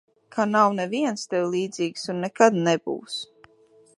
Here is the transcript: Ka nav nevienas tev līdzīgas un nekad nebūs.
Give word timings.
Ka 0.35 0.45
nav 0.53 0.71
nevienas 0.77 1.25
tev 1.33 1.45
līdzīgas 1.57 2.09
un 2.15 2.25
nekad 2.25 2.57
nebūs. 2.69 3.21